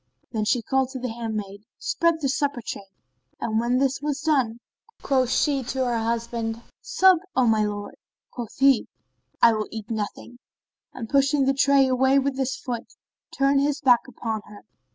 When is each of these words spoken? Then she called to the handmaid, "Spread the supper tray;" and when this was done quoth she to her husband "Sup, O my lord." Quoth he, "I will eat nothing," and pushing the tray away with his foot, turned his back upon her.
Then 0.31 0.45
she 0.45 0.63
called 0.63 0.89
to 0.93 0.99
the 0.99 1.09
handmaid, 1.13 1.61
"Spread 1.77 2.21
the 2.21 2.27
supper 2.27 2.63
tray;" 2.65 2.87
and 3.39 3.59
when 3.59 3.77
this 3.77 4.01
was 4.01 4.19
done 4.21 4.59
quoth 5.03 5.29
she 5.29 5.61
to 5.65 5.85
her 5.85 5.99
husband 5.99 6.59
"Sup, 6.81 7.19
O 7.35 7.45
my 7.45 7.63
lord." 7.63 7.93
Quoth 8.31 8.57
he, 8.57 8.87
"I 9.43 9.53
will 9.53 9.67
eat 9.69 9.91
nothing," 9.91 10.39
and 10.91 11.07
pushing 11.07 11.45
the 11.45 11.53
tray 11.53 11.87
away 11.87 12.17
with 12.17 12.35
his 12.35 12.55
foot, 12.55 12.95
turned 13.37 13.61
his 13.61 13.79
back 13.79 14.07
upon 14.07 14.41
her. 14.45 14.63